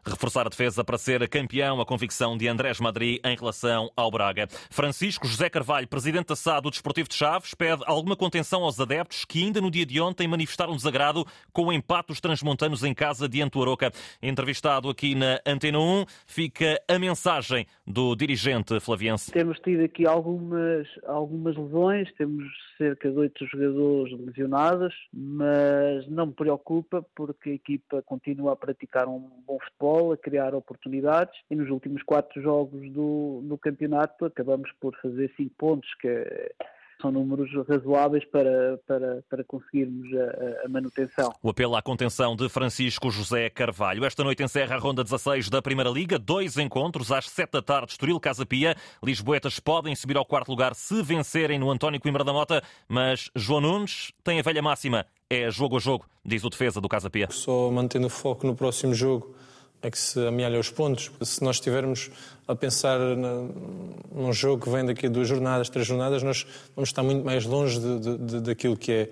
Reforçar 0.05 0.47
a 0.47 0.51
defesa 0.51 0.83
para 0.83 0.99
ser 0.99 1.29
campeão, 1.29 1.81
a 1.81 1.87
convicção 1.87 2.37
de 2.37 2.49
Andrés 2.49 2.81
Madrid 2.81 3.21
em 3.25 3.37
relação 3.37 3.89
ao 3.95 4.11
Braga. 4.11 4.49
Francisco 4.69 5.29
José 5.29 5.49
Carvalho, 5.49 5.87
presidente 5.87 6.08
presidente 6.09 6.29
da 6.29 6.37
SAD 6.37 6.63
do 6.63 6.71
Desportivo 6.71 7.07
de 7.07 7.15
Chaves 7.15 7.53
pede 7.53 7.83
alguma 7.85 8.17
contenção 8.17 8.63
aos 8.63 8.81
adeptos 8.81 9.27
que 9.27 9.45
ainda 9.45 9.61
no 9.61 9.71
dia 9.71 9.85
de 9.85 10.01
ontem 10.01 10.27
manifestaram 10.27 10.75
desagrado 10.75 11.27
com 11.53 11.67
o 11.67 11.73
empate 11.73 12.09
dos 12.09 12.19
transmontanos 12.19 12.83
em 12.83 12.95
casa 12.95 13.29
diante 13.29 13.53
do 13.53 13.63
Aroca. 13.63 13.93
Entrevistado 14.23 14.89
aqui 14.89 15.15
na 15.15 15.39
Antena 15.45 15.79
1, 15.79 16.07
fica 16.27 16.81
a 16.89 16.99
mensagem 16.99 17.67
do 17.89 18.15
dirigente 18.15 18.79
flaviense. 18.81 19.33
Temos 19.33 19.59
tido 19.61 19.83
aqui 19.83 20.07
algumas, 20.07 20.87
algumas 21.07 21.57
lesões, 21.57 22.13
temos 22.15 22.45
cerca 22.77 23.11
de 23.11 23.19
oito 23.19 23.47
jogadores 23.47 24.19
lesionados, 24.21 24.95
mas 25.13 26.07
não 26.09 26.27
me 26.27 26.33
preocupa 26.33 27.05
porque 27.17 27.51
a 27.51 27.55
equipa 27.55 28.03
continua 28.03 28.53
a 28.53 28.57
praticar 28.57 29.09
um 29.09 29.31
bom 29.47 29.59
futebol, 29.59 30.13
a 30.13 30.17
criar 30.17 30.55
oportunidades 30.55 31.35
e 31.51 31.57
nos 31.57 31.71
últimos 31.71 32.03
quatro 32.03 32.41
jogos 32.43 32.91
do, 32.93 33.41
do 33.45 33.57
campeonato 33.57 34.27
acabamos 34.27 34.71
por 34.81 34.95
fazer 35.01 35.33
cinco 35.37 35.55
pontos, 35.57 35.93
que 36.01 36.53
são 37.01 37.11
números 37.13 37.51
razoáveis 37.69 38.25
para, 38.25 38.79
para, 38.87 39.23
para 39.29 39.45
conseguirmos 39.45 40.07
a, 40.15 40.67
a, 40.67 40.69
manutenção. 40.69 41.33
O 41.43 41.51
apelo 41.51 41.77
à 41.77 41.83
contenção 41.83 42.35
de 42.35 42.49
Francisco 42.49 43.11
José 43.11 43.49
Carvalho. 43.51 44.05
Esta 44.05 44.25
noite 44.25 44.43
encerra 44.43 44.77
a 44.77 44.79
ronda 44.79 45.05
16 45.05 45.49
da 45.49 45.63
Primeira 45.63 45.91
Liga. 45.91 46.19
Dois 46.19 46.57
encontros 46.57 47.13
às 47.13 47.29
7 47.29 47.53
da 47.53 47.63
tarde. 47.63 47.93
Estoril 47.93 48.19
Casa 48.21 48.45
Pia. 48.45 48.77
Lisboetas 49.03 49.61
podem 49.61 49.95
subir 49.95 50.17
ao 50.17 50.25
quarto 50.25 50.51
lugar 50.51 50.75
se 50.75 51.03
vencerem 51.03 51.59
no 51.59 51.71
António 51.71 52.01
Coimbra 52.01 52.25
da 52.25 52.33
Mota, 52.33 52.63
mas 52.89 53.31
João 53.35 53.61
Nunes 53.61 54.13
tem 54.25 54.41
a 54.41 54.43
velha 54.43 54.63
máxima. 54.63 55.07
É 55.31 55.51
jogo 55.51 55.77
a 55.77 55.81
jogo, 55.81 56.07
diz 56.25 56.43
o 56.43 56.51
defesa 56.51 56.81
do 56.81 56.89
Casa 56.89 57.11
Pia. 57.11 57.29
Só 57.31 57.71
mantendo 57.71 58.07
o 58.07 58.11
foco 58.11 58.47
no 58.47 58.55
próximo 58.55 58.95
jogo 58.95 59.35
é 59.83 59.91
que 59.91 59.99
se 59.99 60.27
amealha 60.27 60.59
os 60.59 60.71
pontos. 60.71 61.11
Se 61.23 61.43
nós 61.43 61.57
estivermos 61.57 62.11
a 62.47 62.55
pensar 62.55 62.99
num 62.99 64.33
jogo 64.33 64.65
que 64.65 64.71
vem 64.71 64.85
daqui 64.85 65.07
a 65.07 65.09
duas 65.09 65.29
jornadas, 65.29 65.69
três 65.69 65.87
jornadas, 65.87 66.23
nós 66.23 66.47
vamos 66.75 66.89
estar 66.89 67.03
muito 67.03 67.25
mais 67.25 67.45
longe 67.45 67.79
de, 67.79 67.99
de, 68.01 68.19
de, 68.19 68.41
daquilo 68.41 68.77
que 68.77 68.93
é, 68.93 69.11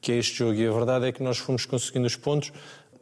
que 0.00 0.12
é 0.12 0.16
este 0.16 0.36
jogo. 0.36 0.54
E 0.54 0.66
a 0.66 0.72
verdade 0.72 1.06
é 1.06 1.12
que 1.12 1.22
nós 1.22 1.38
fomos 1.38 1.66
conseguindo 1.66 2.06
os 2.06 2.16
pontos 2.16 2.52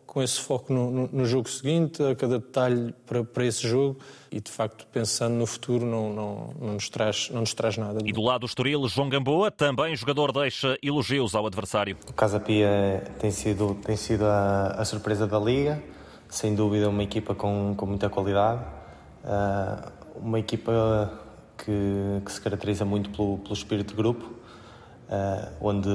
com 0.07 0.23
esse 0.23 0.39
foco 0.39 0.73
no, 0.75 0.91
no, 0.91 1.09
no 1.11 1.25
jogo 1.25 1.49
seguinte, 1.49 2.03
a 2.03 2.15
cada 2.15 2.39
detalhe 2.39 2.95
para, 3.07 3.25
para, 3.25 3.47
esse 3.47 3.67
jogo 3.67 3.99
e, 4.31 4.41
de 4.41 4.51
facto, 4.51 4.87
pensando 4.93 5.35
no 5.35 5.47
futuro, 5.47 5.87
não, 5.87 6.13
não, 6.13 6.55
não, 6.61 6.73
nos, 6.75 6.91
traz, 6.91 7.31
não 7.31 7.41
nos 7.41 7.55
traz 7.55 7.79
nada. 7.79 7.99
E 8.05 8.13
do 8.13 8.21
lado 8.21 8.41
do 8.41 8.47
Estoril, 8.47 8.87
João 8.89 9.09
Gamboa, 9.09 9.51
também 9.51 9.97
jogador 9.97 10.31
deixa 10.31 10.77
elogios 10.83 11.35
ao 11.35 11.47
adversário. 11.47 11.97
O 12.07 12.13
Casa 12.13 12.39
Pia 12.39 13.03
tem 13.21 13.31
sido, 13.31 13.75
tem 13.83 13.97
sido 13.97 14.27
a, 14.27 14.75
a 14.77 14.85
surpresa 14.85 15.27
da 15.27 15.39
Liga 15.39 15.83
sem 16.33 16.55
dúvida 16.55 16.89
uma 16.89 17.03
equipa 17.03 17.35
com, 17.35 17.75
com 17.77 17.85
muita 17.85 18.09
qualidade. 18.09 18.65
Uh, 19.23 19.93
uma 20.17 20.39
equipa 20.39 21.13
que, 21.59 22.23
que 22.25 22.33
se 22.33 22.41
caracteriza 22.41 22.87
muito 22.87 23.11
pelo, 23.11 23.37
pelo 23.37 23.53
espírito 23.53 23.91
de 23.91 23.95
grupo, 23.95 24.25
uh, 24.25 25.53
onde, 25.61 25.91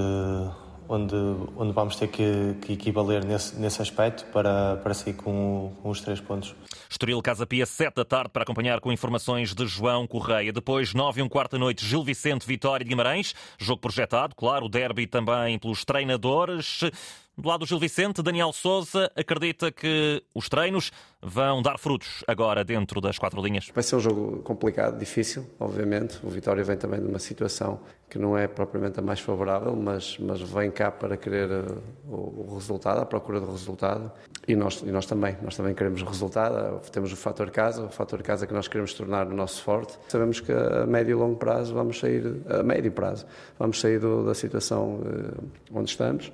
onde, 0.87 1.15
onde 1.57 1.71
vamos 1.71 1.95
ter 1.95 2.07
que, 2.09 2.55
que 2.61 2.73
equivaler 2.73 3.25
nesse, 3.25 3.55
nesse 3.55 3.81
aspecto 3.81 4.25
para, 4.25 4.75
para 4.77 4.93
sair 4.93 5.13
com, 5.13 5.73
com 5.81 5.89
os 5.89 6.01
três 6.01 6.21
pontos. 6.21 6.53
Estoril 6.87 7.19
Casa 7.23 7.47
Pia, 7.47 7.65
7 7.65 7.95
da 7.95 8.05
tarde, 8.05 8.29
para 8.29 8.43
acompanhar 8.43 8.79
com 8.79 8.91
informações 8.91 9.55
de 9.55 9.65
João 9.65 10.05
Correia. 10.05 10.53
Depois, 10.53 10.93
9 10.93 11.19
e 11.19 11.23
um 11.23 11.27
quarto 11.27 11.53
da 11.53 11.57
noite, 11.57 11.83
Gil 11.83 12.03
Vicente, 12.03 12.45
Vitória 12.45 12.83
de 12.83 12.89
Guimarães. 12.89 13.33
Jogo 13.57 13.81
projetado, 13.81 14.35
claro, 14.35 14.67
o 14.67 14.69
derby 14.69 15.07
também 15.07 15.57
pelos 15.57 15.83
treinadores. 15.83 16.81
Do 17.39 17.49
lado 17.49 17.59
do 17.59 17.65
Gil 17.67 17.77
Vicente, 17.77 18.23
Daniel 18.23 18.51
Souza 18.51 19.11
acredita 19.15 19.71
que 19.71 20.23
os 20.33 20.49
treinos 20.49 20.91
vão 21.21 21.61
dar 21.61 21.77
frutos 21.77 22.23
agora 22.27 22.63
dentro 22.63 22.99
das 22.99 23.19
quatro 23.19 23.39
linhas. 23.39 23.69
Vai 23.75 23.83
ser 23.83 23.95
um 23.95 23.99
jogo 23.99 24.41
complicado, 24.41 24.97
difícil, 24.97 25.45
obviamente. 25.59 26.17
O 26.23 26.29
Vitória 26.31 26.63
vem 26.63 26.75
também 26.75 26.99
de 26.99 27.05
uma 27.05 27.19
situação 27.19 27.79
que 28.09 28.17
não 28.17 28.35
é 28.35 28.47
propriamente 28.47 28.99
a 28.99 29.03
mais 29.03 29.19
favorável, 29.19 29.75
mas, 29.75 30.17
mas 30.17 30.41
vem 30.41 30.71
cá 30.71 30.89
para 30.89 31.15
querer 31.15 31.47
uh, 31.51 31.83
o, 32.07 32.47
o, 32.47 32.55
resultado, 32.55 33.01
a 33.01 33.05
procura 33.05 33.39
do 33.39 33.51
resultado. 33.51 34.11
E 34.47 34.55
nós, 34.55 34.81
e 34.81 34.91
nós 34.91 35.05
também, 35.05 35.37
nós 35.43 35.55
também 35.55 35.75
queremos 35.75 36.01
resultado. 36.01 36.79
Temos 36.89 37.13
o 37.13 37.15
fator 37.15 37.51
casa, 37.51 37.85
o 37.85 37.89
fator 37.89 38.23
casa 38.23 38.47
que 38.47 38.53
nós 38.53 38.67
queremos 38.67 38.95
tornar 38.95 39.27
o 39.27 39.35
nosso 39.35 39.61
forte. 39.61 39.95
Sabemos 40.07 40.39
que 40.39 40.51
a 40.51 40.87
médio 40.87 41.11
e 41.11 41.15
longo 41.15 41.35
prazo 41.35 41.75
vamos 41.75 41.99
sair, 41.99 42.23
a 42.49 42.63
médio 42.63 42.91
prazo, 42.91 43.27
vamos 43.59 43.79
sair 43.79 43.99
do, 43.99 44.25
da 44.25 44.33
situação 44.33 45.01
uh, 45.01 45.43
onde 45.71 45.91
estamos 45.91 46.31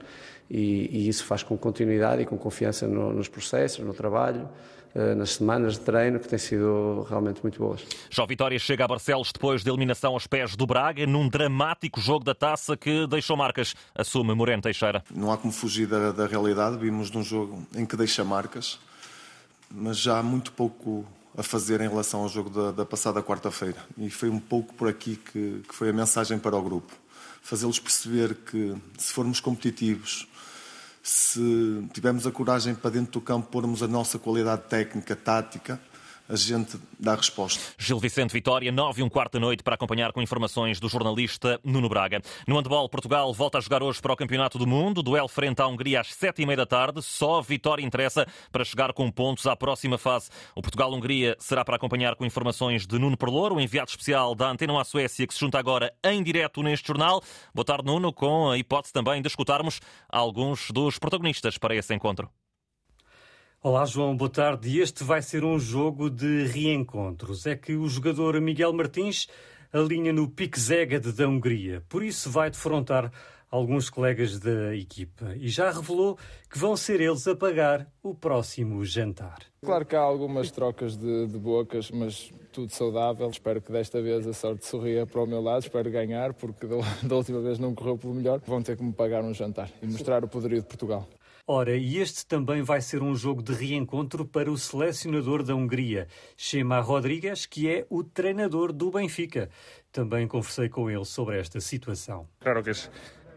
e, 0.50 0.89
e, 0.91 1.09
isso 1.09 1.25
faz 1.25 1.43
com 1.43 1.57
continuidade 1.57 2.21
e 2.21 2.25
com 2.25 2.38
confiança 2.38 2.88
no, 2.88 3.13
nos 3.13 3.27
processos, 3.27 3.83
no 3.85 3.93
trabalho, 3.93 4.47
eh, 4.95 5.15
nas 5.15 5.31
semanas 5.31 5.73
de 5.73 5.79
treino 5.79 6.19
que 6.19 6.27
têm 6.27 6.38
sido 6.38 7.05
realmente 7.09 7.41
muito 7.41 7.57
boas. 7.57 7.81
Já 8.12 8.25
Vitória 8.25 8.59
chega 8.59 8.85
a 8.85 8.88
Barcelos 8.88 9.31
depois 9.33 9.63
da 9.63 9.71
eliminação 9.71 10.13
aos 10.13 10.27
pés 10.27 10.55
do 10.55 10.67
Braga, 10.67 11.07
num 11.07 11.27
dramático 11.27 12.00
jogo 12.00 12.23
da 12.23 12.35
taça 12.35 12.77
que 12.77 13.07
deixou 13.07 13.35
marcas, 13.35 13.73
assume 13.95 14.35
Moreno 14.35 14.62
Teixeira. 14.62 15.03
Não 15.09 15.31
há 15.31 15.38
como 15.38 15.51
fugir 15.51 15.88
da, 15.88 16.12
da 16.12 16.27
realidade, 16.27 16.77
vimos 16.77 17.09
num 17.09 17.23
jogo 17.23 17.65
em 17.75 17.88
que 17.88 17.95
deixa 17.95 18.23
marcas, 18.23 18.79
mas 19.71 19.97
já 19.97 20.19
há 20.19 20.23
muito 20.23 20.51
pouco 20.51 21.03
a 21.35 21.41
fazer 21.41 21.81
em 21.81 21.89
relação 21.89 22.21
ao 22.21 22.29
jogo 22.29 22.51
da, 22.51 22.71
da 22.71 22.85
passada 22.85 23.21
quarta-feira. 23.23 23.83
E 23.97 24.09
foi 24.12 24.29
um 24.29 24.39
pouco 24.39 24.73
por 24.75 24.88
aqui 24.88 25.15
que, 25.15 25.63
que 25.67 25.73
foi 25.73 25.89
a 25.89 25.93
mensagem 25.93 26.38
para 26.38 26.55
o 26.55 26.62
grupo. 26.62 26.93
Fazê-los 27.42 27.80
perceber 27.80 28.36
que, 28.36 28.75
se 28.98 29.12
formos 29.12 29.39
competitivos, 29.39 30.27
se 31.01 31.88
tivermos 31.94 32.25
a 32.25 32.32
coragem 32.32 32.74
para 32.74 32.92
dentro 32.92 33.13
do 33.13 33.22
campo 33.22 33.50
pormos 33.50 33.84
a 33.84 33.88
nossa 33.88 34.18
qualidade 34.18 34.63
técnica, 34.70 35.15
tática, 35.15 35.80
a 36.27 36.36
gente 36.36 36.80
dá 37.00 37.15
resposta. 37.15 37.60
Gil 37.77 38.00
Vicente 38.00 38.32
Vitória, 38.32 38.72
9 38.72 39.01
e 39.01 39.03
um 39.03 39.10
quarto 39.10 39.34
da 39.34 39.39
noite, 39.39 39.63
para 39.63 39.75
acompanhar 39.75 40.12
com 40.13 40.22
informações 40.22 40.80
do 40.80 40.88
jornalista 40.88 41.60
Nuno 41.63 41.89
Braga. 41.89 42.22
No 42.48 42.56
handball, 42.56 42.88
Portugal 42.89 43.34
volta 43.34 43.58
a 43.58 43.62
jogar 43.62 43.84
hoje 43.84 44.01
para 44.01 44.13
o 44.13 44.15
Campeonato 44.15 44.58
do 44.58 44.65
Mundo. 44.65 45.03
Duelo 45.03 45.27
frente 45.27 45.62
à 45.62 45.68
Hungria 45.68 46.01
às 46.01 46.13
sete 46.13 46.42
e 46.42 46.46
meia 46.46 46.58
da 46.58 46.65
tarde. 46.65 47.01
Só 47.01 47.42
vitória 47.42 47.84
interessa 47.84 48.25
para 48.51 48.63
chegar 48.63 48.94
com 48.94 49.12
pontos 49.12 49.46
à 49.48 49.56
próxima 49.56 49.98
fase. 49.98 50.30
O 50.56 50.62
Portugal-Hungria 50.62 51.36
será 51.39 51.65
para 51.65 51.75
acompanhar 51.75 52.15
com 52.15 52.25
informações 52.25 52.88
de 52.88 52.98
Nuno 52.98 53.18
Perlouro, 53.18 53.56
o 53.56 53.62
enviado 53.62 53.89
especial 53.89 54.34
da 54.34 54.50
Antena 54.50 54.80
à 54.80 54.84
Suécia, 54.84 55.27
que 55.27 55.34
se 55.34 55.39
junta 55.39 55.60
agora 55.60 55.94
em 56.03 56.24
direto 56.24 56.63
neste 56.63 56.88
jornal. 56.88 57.22
Boa 57.53 57.65
tarde, 57.65 57.86
Nuno, 57.86 58.13
com 58.13 58.50
a 58.50 58.58
hipótese 58.58 58.94
também 58.94 59.22
de 59.22 59.27
escutarmos 59.27 59.80
alguns 60.10 60.72
dos 60.72 60.98
protagonistas 60.98 61.58
para 61.58 61.75
esse 61.75 61.94
encontro. 61.94 62.30
Olá, 63.65 63.86
João, 63.86 64.13
boa 64.13 64.29
tarde. 64.29 64.77
Este 64.77 65.05
vai 65.05 65.22
ser 65.22 65.46
um 65.46 65.58
jogo 65.58 66.10
de 66.10 66.43
reencontros. 66.48 67.46
É 67.46 67.55
que 67.55 67.77
o 67.77 67.88
jogador 67.88 68.41
Miguel 68.41 68.74
Martins 68.74 69.29
alinha 69.72 70.12
no 70.12 70.27
Pikzeged 70.27 71.13
da 71.13 71.25
Hungria, 71.29 71.82
por 71.88 72.03
isso 72.03 72.29
vai 72.29 72.50
defrontar 72.50 73.10
alguns 73.50 73.89
colegas 73.89 74.38
da 74.38 74.75
equipa 74.75 75.34
e 75.38 75.48
já 75.48 75.72
revelou 75.72 76.17
que 76.51 76.60
vão 76.60 76.75
ser 76.75 77.00
eles 77.00 77.25
a 77.25 77.38
pagar 77.38 77.88
o 78.03 78.13
próximo 78.13 78.84
jantar. 78.84 79.39
Claro 79.63 79.86
que 79.86 79.96
há 79.96 80.01
algumas 80.01 80.51
trocas 80.51 80.98
de, 80.98 81.27
de, 81.27 81.38
bocas, 81.38 81.89
mas 81.89 82.34
tudo 82.51 82.70
saudável. 82.70 83.29
Espero 83.29 83.62
que 83.62 83.72
desta 83.72 84.01
vez 84.01 84.27
a 84.27 84.34
sorte 84.34 84.65
sorria 84.65 85.05
para 85.05 85.24
o 85.24 85.25
meu 85.25 85.41
lado, 85.41 85.62
espero 85.62 85.89
ganhar, 85.89 86.34
porque 86.34 86.67
da, 86.67 86.75
da 87.08 87.15
última 87.15 87.39
vez 87.39 87.58
não 87.58 87.74
correu 87.74 87.98
pelo 87.98 88.13
melhor. 88.13 88.41
Vão 88.46 88.62
ter 88.62 88.75
que 88.75 88.84
me 88.84 88.91
pagar 88.91 89.24
um 89.24 89.34
jantar 89.34 89.72
e 89.82 89.88
mostrar 89.88 90.22
o 90.22 90.27
poderio 90.27 90.60
de 90.60 90.67
Portugal. 90.67 91.08
Ora, 91.45 91.75
e 91.75 91.97
este 91.97 92.25
também 92.25 92.62
vai 92.62 92.79
ser 92.79 93.03
um 93.03 93.13
jogo 93.13 93.43
de 93.43 93.51
reencontro 93.53 94.25
para 94.25 94.50
o 94.50 94.57
selecionador 94.57 95.43
da 95.43 95.53
Hungria, 95.53 96.07
Chema 96.38 96.79
Rodrigues, 96.79 97.45
que 97.45 97.69
é 97.69 97.85
o 97.89 98.01
treinador 98.01 98.71
do 98.71 98.89
Benfica. 98.89 99.50
Também 99.91 100.25
conversei 100.25 100.69
com 100.69 100.89
ele 100.89 101.03
sobre 101.03 101.38
esta 101.38 101.59
situação. 101.59 102.29
Claro 102.39 102.63
que 102.63 102.69
é. 102.69 102.73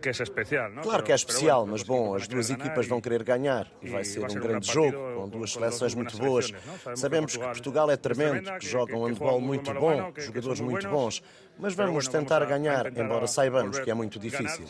Que 0.00 0.10
é 0.10 0.12
especial, 0.12 0.70
não? 0.70 0.82
Claro 0.84 1.02
que 1.02 1.10
é 1.10 1.14
especial, 1.16 1.66
mas 1.66 1.82
bom, 1.82 2.14
as 2.14 2.28
duas 2.28 2.48
equipas 2.48 2.86
vão 2.86 3.00
querer 3.00 3.24
ganhar 3.24 3.66
e 3.82 3.88
vai 3.88 4.04
ser 4.04 4.22
um 4.22 4.34
grande 4.34 4.72
jogo, 4.72 4.96
com 5.16 5.28
duas 5.28 5.52
seleções 5.52 5.92
muito 5.96 6.16
boas. 6.16 6.52
Sabemos 6.94 7.36
que 7.36 7.42
Portugal 7.42 7.90
é 7.90 7.96
tremendo, 7.96 8.56
que 8.60 8.68
joga 8.68 8.96
um 8.96 9.04
handball 9.06 9.40
muito 9.40 9.74
bom, 9.74 10.12
jogadores 10.16 10.60
muito 10.60 10.88
bons, 10.88 11.20
mas 11.58 11.74
vamos 11.74 12.06
tentar 12.06 12.44
ganhar, 12.44 12.86
embora 12.96 13.26
saibamos 13.26 13.80
que 13.80 13.90
é 13.90 13.94
muito 13.94 14.16
difícil. 14.20 14.64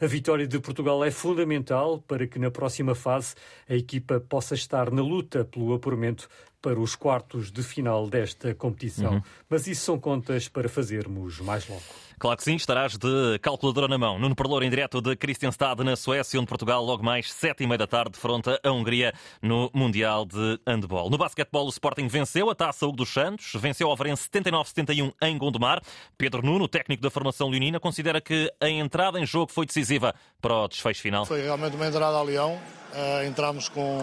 A 0.00 0.06
vitória 0.06 0.46
de 0.46 0.58
Portugal 0.58 1.04
é 1.04 1.10
fundamental 1.10 1.98
para 1.98 2.26
que 2.26 2.38
na 2.38 2.50
próxima 2.50 2.94
fase 2.94 3.34
a 3.68 3.74
equipa 3.74 4.18
possa 4.18 4.54
estar 4.54 4.90
na 4.90 5.02
luta 5.02 5.44
pelo 5.44 5.74
apuramento 5.74 6.28
para 6.62 6.78
os 6.78 6.94
quartos 6.94 7.50
de 7.50 7.62
final 7.62 8.08
desta 8.08 8.54
competição. 8.54 9.14
Uhum. 9.14 9.22
Mas 9.48 9.66
isso 9.66 9.82
são 9.82 9.98
contas 9.98 10.48
para 10.48 10.68
fazermos 10.68 11.40
mais 11.40 11.66
logo. 11.68 11.82
Claro 12.20 12.36
que 12.36 12.44
sim, 12.44 12.54
estarás 12.54 12.98
de 12.98 13.38
calculadora 13.38 13.88
na 13.88 13.96
mão. 13.96 14.18
Nuno 14.18 14.36
Perlouro 14.36 14.62
em 14.62 14.68
direto 14.68 15.00
de 15.00 15.16
Kristianstad, 15.16 15.82
na 15.82 15.96
Suécia, 15.96 16.38
onde 16.38 16.48
Portugal, 16.48 16.84
logo 16.84 17.02
mais 17.02 17.32
sete 17.32 17.64
e 17.64 17.66
meia 17.66 17.78
da 17.78 17.86
tarde, 17.86 18.10
defronta 18.10 18.60
a 18.62 18.70
Hungria 18.70 19.14
no 19.40 19.70
Mundial 19.72 20.26
de 20.26 20.60
Handball. 20.66 21.08
No 21.08 21.16
basquetebol, 21.16 21.64
o 21.64 21.70
Sporting 21.70 22.08
venceu 22.08 22.50
a 22.50 22.54
taça 22.54 22.84
Hugo 22.86 22.98
dos 22.98 23.08
Santos, 23.08 23.52
venceu 23.54 23.88
o 23.88 23.90
Alvarense 23.90 24.28
79-71 24.28 25.14
em 25.22 25.38
Gondomar. 25.38 25.80
Pedro 26.18 26.44
Nuno, 26.44 26.68
técnico 26.68 27.02
da 27.02 27.08
formação 27.08 27.48
leonina, 27.48 27.80
considera 27.80 28.20
que 28.20 28.52
a 28.60 28.68
entrada 28.68 29.18
em 29.18 29.24
jogo 29.24 29.49
foi 29.50 29.66
decisiva 29.66 30.14
para 30.40 30.54
o 30.54 30.68
desfecho 30.68 31.02
final. 31.02 31.26
Foi 31.26 31.42
realmente 31.42 31.76
uma 31.76 31.86
entrada 31.86 32.16
a 32.16 32.22
Leão. 32.22 32.58
Uh, 32.92 33.24
entramos 33.26 33.68
com 33.68 34.00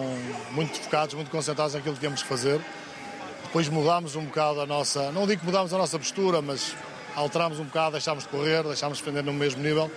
muito 0.52 0.78
focados, 0.80 1.14
muito 1.14 1.30
concentrados 1.30 1.74
naquilo 1.74 1.94
que 1.94 2.00
tínhamos 2.00 2.22
que 2.22 2.28
fazer. 2.28 2.60
Depois 3.44 3.68
mudámos 3.68 4.16
um 4.16 4.24
bocado 4.24 4.60
a 4.60 4.66
nossa, 4.66 5.10
não 5.12 5.26
digo 5.26 5.40
que 5.40 5.46
mudámos 5.46 5.72
a 5.72 5.78
nossa 5.78 5.98
postura, 5.98 6.40
mas 6.42 6.74
alterámos 7.14 7.58
um 7.58 7.64
bocado, 7.64 7.92
deixámos 7.92 8.24
de 8.24 8.30
correr, 8.30 8.62
deixámos 8.62 8.98
de 8.98 9.04
defender 9.04 9.24
no 9.24 9.32
mesmo 9.32 9.62
nível 9.62 9.90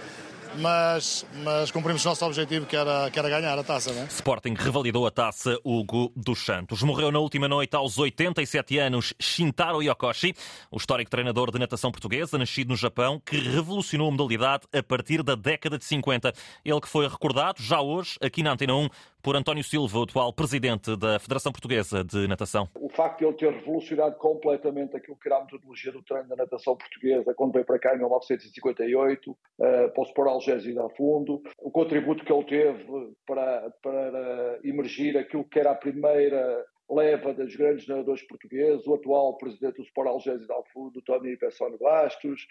mas, 0.55 1.25
mas 1.43 1.71
cumprimos 1.71 2.03
o 2.05 2.09
nosso 2.09 2.25
objetivo, 2.25 2.65
que 2.65 2.75
era, 2.75 3.09
que 3.09 3.17
era 3.17 3.29
ganhar 3.29 3.57
a 3.57 3.63
taça. 3.63 3.93
Não 3.93 4.03
é? 4.03 4.05
Sporting 4.05 4.53
revalidou 4.57 5.05
a 5.05 5.11
taça 5.11 5.57
Hugo 5.63 6.11
dos 6.15 6.39
Santos. 6.39 6.83
Morreu 6.83 7.11
na 7.11 7.19
última 7.19 7.47
noite 7.47 7.75
aos 7.75 7.97
87 7.97 8.77
anos 8.79 9.13
Shintaro 9.19 9.81
Yokoshi, 9.81 10.33
o 10.69 10.77
histórico 10.77 11.09
treinador 11.09 11.51
de 11.51 11.59
natação 11.59 11.91
portuguesa, 11.91 12.37
nascido 12.37 12.69
no 12.69 12.75
Japão, 12.75 13.21
que 13.25 13.37
revolucionou 13.37 14.09
a 14.09 14.11
modalidade 14.11 14.63
a 14.73 14.83
partir 14.83 15.23
da 15.23 15.35
década 15.35 15.77
de 15.77 15.85
50. 15.85 16.33
Ele 16.65 16.81
que 16.81 16.87
foi 16.87 17.07
recordado 17.07 17.61
já 17.61 17.81
hoje, 17.81 18.17
aqui 18.21 18.43
na 18.43 18.51
Antena 18.51 18.75
1, 18.75 18.89
por 19.21 19.35
António 19.35 19.63
Silva, 19.63 19.99
o 19.99 20.03
atual 20.03 20.33
presidente 20.33 20.95
da 20.97 21.19
Federação 21.19 21.51
Portuguesa 21.51 22.03
de 22.03 22.27
Natação. 22.27 22.67
O 22.75 22.89
facto 22.89 23.19
de 23.19 23.25
ele 23.25 23.37
ter 23.37 23.51
revolucionado 23.51 24.15
completamente 24.15 24.95
aquilo 24.95 25.17
que 25.17 25.27
era 25.27 25.37
a 25.37 25.41
metodologia 25.41 25.91
do 25.91 26.01
treino 26.01 26.27
da 26.27 26.35
natação 26.35 26.75
portuguesa 26.75 27.33
quando 27.33 27.53
veio 27.53 27.65
para 27.65 27.79
cá 27.79 27.93
em 27.93 27.99
1958, 27.99 29.31
uh, 29.31 29.37
para 29.57 30.01
o 30.01 30.03
Sport 30.03 30.29
Algésio 30.29 30.85
a 30.85 30.89
fundo, 30.89 31.41
o 31.59 31.71
contributo 31.71 32.25
que 32.25 32.33
ele 32.33 32.43
teve 32.45 33.13
para, 33.25 33.71
para 33.81 34.59
emergir 34.63 35.17
aquilo 35.17 35.43
que 35.43 35.59
era 35.59 35.71
a 35.71 35.75
primeira 35.75 36.65
leva 36.89 37.33
dos 37.33 37.55
grandes 37.55 37.87
nadadores 37.87 38.21
portugueses, 38.23 38.85
o 38.85 38.95
atual 38.95 39.37
presidente 39.37 39.77
do 39.77 39.83
Sport 39.83 40.09
Algésio 40.09 40.45
de 40.45 40.51
Alfundo, 40.51 41.01
Tony 41.01 41.37
Pessone 41.37 41.77
Bastos, 41.77 42.45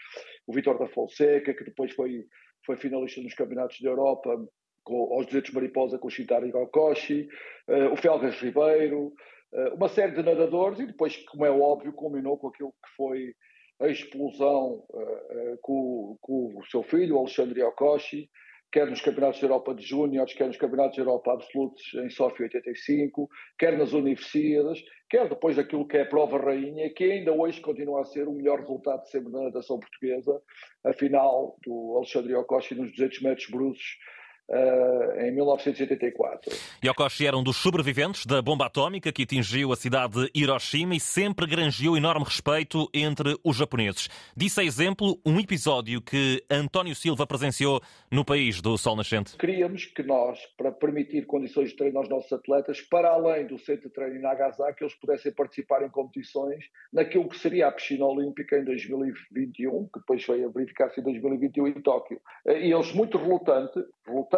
o 0.47 0.53
Vitor 0.53 0.79
da 0.79 0.89
Fonseca, 0.89 1.53
que 1.53 1.65
depois 1.65 1.93
foi, 1.93 2.25
foi 2.65 2.77
finalista 2.77 3.21
nos 3.21 3.35
campeonatos 3.35 3.81
da 3.81 3.91
Europa 3.91 4.49
com, 4.91 5.15
aos 5.15 5.27
200 5.27 5.53
mariposa 5.53 5.99
com 5.99 6.09
o 6.09 6.11
Shintari 6.11 6.51
Gokoshi, 6.51 7.29
uh, 7.69 7.93
o 7.93 7.97
Felgas 7.97 8.35
Ribeiro, 8.41 9.15
uh, 9.53 9.75
uma 9.77 9.89
série 9.89 10.13
de 10.13 10.23
nadadores 10.23 10.81
e 10.81 10.87
depois, 10.87 11.17
como 11.29 11.47
é 11.47 11.51
óbvio, 11.51 11.93
culminou 11.93 12.37
com 12.37 12.49
aquilo 12.49 12.73
que 12.73 12.97
foi 12.97 13.35
a 13.81 13.87
explosão 13.87 14.85
uh, 14.91 15.59
com, 15.63 16.19
com, 16.21 16.59
o 16.59 16.65
seu 16.67 16.83
filho, 16.83 17.17
o 17.17 17.21
Alexandre 17.21 17.61
Yokoshi, 17.61 18.29
quer 18.73 18.89
nos 18.89 19.01
Campeonatos 19.01 19.41
da 19.41 19.47
Europa 19.47 19.75
de 19.75 19.85
Júniores, 19.85 20.35
quer 20.35 20.49
nos 20.49 20.57
Campeonatos 20.57 20.97
da 20.97 21.03
Europa 21.03 21.33
Absolutos 21.33 21.83
em 21.95 22.11
Sofia 22.11 22.47
85, 22.47 23.29
quer 23.59 23.79
nas 23.79 23.93
Universidades, 23.93 24.83
quer 25.09 25.29
depois 25.29 25.57
daquilo 25.57 25.87
que 25.87 25.99
é 25.99 26.03
a 26.03 26.07
prova 26.07 26.37
rainha, 26.39 26.93
que 26.93 27.05
ainda 27.05 27.33
hoje 27.33 27.61
continua 27.61 28.01
a 28.01 28.05
ser 28.05 28.29
o 28.29 28.33
melhor 28.33 28.61
resultado 28.61 29.07
sempre 29.09 29.33
da 29.33 29.43
natação 29.43 29.79
portuguesa, 29.79 30.41
a 30.85 30.93
final 30.93 31.57
do 31.65 31.97
Alexandre 31.97 32.33
Yokoshi 32.33 32.75
nos 32.75 32.91
200 32.91 33.23
metros 33.23 33.51
brutos 33.51 33.83
uh, 34.50 35.21
em 35.21 35.30
1984. 35.33 36.52
Yokoshi 36.85 37.26
era 37.26 37.37
um 37.37 37.42
dos 37.42 37.57
sobreviventes 37.57 38.26
da 38.26 38.42
bomba 38.42 38.66
atómica 38.66 39.12
que 39.12 39.23
atingiu 39.23 39.73
a 39.73 39.76
cidade 39.76 40.25
de 40.25 40.30
Hiroshima 40.35 40.95
e 40.95 41.00
sempre 41.00 41.47
granjeou 41.47 41.97
enorme 41.97 42.25
respeito 42.25 42.88
entre 42.92 43.38
os 43.45 43.57
japoneses. 43.57 44.09
Disse 44.37 44.61
a 44.61 44.64
exemplo 44.64 45.19
um 45.25 45.38
episódio 45.38 46.02
que 46.02 46.42
António 46.50 46.95
Silva 46.95 47.26
presenciou 47.26 47.80
no 48.11 48.25
país 48.25 48.61
do 48.61 48.76
Sol 48.76 48.97
Nascente. 48.97 49.37
Queríamos 49.37 49.85
que 49.87 50.02
nós, 50.02 50.38
para 50.57 50.73
permitir 50.73 51.26
condições 51.26 51.71
de 51.71 51.76
treino 51.76 51.99
aos 51.99 52.09
nossos 52.09 52.33
atletas, 52.33 52.80
para 52.80 53.11
além 53.11 53.47
do 53.47 53.59
centro 53.59 53.88
de 53.88 53.95
treino 53.95 54.16
em 54.16 54.21
Nagasaki, 54.21 54.83
eles 54.83 54.95
pudessem 54.95 55.33
participar 55.33 55.83
em 55.85 55.88
competições 55.88 56.64
naquilo 56.92 57.28
que 57.28 57.38
seria 57.38 57.69
a 57.69 57.73
piscina 57.73 58.04
olímpica 58.04 58.59
em 58.59 58.64
2021, 58.64 59.88
que 59.92 60.00
depois 60.00 60.26
veio 60.26 60.49
a 60.49 60.52
verificar-se 60.52 61.00
em 61.00 61.04
2021 61.04 61.69
em 61.69 61.80
Tóquio. 61.80 62.21
E 62.47 62.73
eles 62.73 62.92
muito 62.92 63.19
relutantes, 63.19 63.83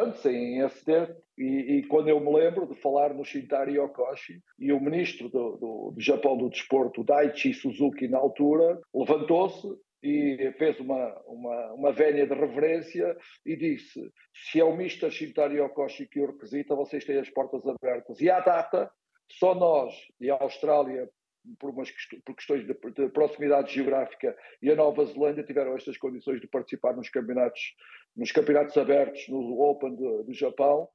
relutantes 0.03 0.25
em 0.27 0.63
aceder, 0.63 1.17
e, 1.39 1.79
e, 1.79 1.87
quando 1.87 2.09
eu 2.09 2.21
me 2.21 2.33
lembro 2.33 2.67
de 2.67 2.75
falar 2.81 3.15
no 3.15 3.25
Shintari 3.25 3.77
Yokoshi, 3.77 4.41
e 4.59 4.73
o 4.73 4.81
ministro 4.81 5.29
do, 5.29 5.57
do, 5.57 5.93
do 5.95 6.01
Japão 6.01 6.37
do 6.37 6.51
Desporto, 6.51 7.05
Daichi 7.05 7.55
Suzuki, 7.55 8.09
na 8.09 8.19
altura, 8.19 8.81
levantou-se 8.95 9.67
e 10.03 10.53
fez 10.59 10.79
uma, 10.81 11.21
uma, 11.27 11.73
uma 11.75 11.93
vénia 11.93 12.27
de 12.27 12.35
reverência 12.35 13.17
e 13.47 13.57
disse: 13.57 14.01
se 14.35 14.61
é 14.61 14.65
o 14.65 14.75
Mr. 14.75 15.11
Shintari 15.11 15.59
Yokoshi 15.59 16.09
que 16.09 16.21
o 16.21 16.27
requisita, 16.27 16.75
vocês 16.75 17.05
têm 17.05 17.19
as 17.19 17.31
portas 17.31 17.63
abertas. 17.67 18.21
E 18.21 18.29
à 18.29 18.41
data, 18.41 18.91
só 19.31 19.55
nós 19.55 19.95
e 20.21 20.31
a 20.31 20.39
Austrália, 20.41 21.09
por, 21.59 21.71
umas, 21.71 21.91
por 22.25 22.35
questões 22.35 22.67
de, 22.67 22.75
de, 22.75 23.09
proximidade 23.09 23.75
geográfica, 23.75 24.37
e 24.61 24.71
a 24.71 24.77
Nova 24.77 25.05
Zelândia 25.05 25.45
tiveram 25.45 25.77
estas 25.77 25.97
condições 25.97 26.41
de 26.41 26.47
participar 26.47 26.95
nos 26.95 27.09
campeonatos, 27.09 27.75
nos 28.17 28.33
campeonatos 28.33 28.77
abertos, 28.77 29.29
no 29.29 29.61
Open 29.61 29.95
do, 29.95 30.33
Japão, 30.33 30.89